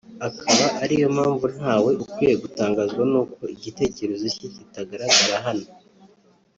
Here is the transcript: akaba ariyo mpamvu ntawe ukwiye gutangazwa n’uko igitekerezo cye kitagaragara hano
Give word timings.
akaba 0.27 0.65
ariyo 0.83 1.07
mpamvu 1.15 1.45
ntawe 1.57 1.91
ukwiye 2.03 2.33
gutangazwa 2.43 3.03
n’uko 3.11 3.41
igitekerezo 3.55 4.25
cye 4.35 4.47
kitagaragara 4.55 5.35
hano 5.45 5.67